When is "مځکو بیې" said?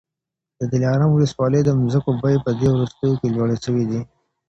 1.81-2.37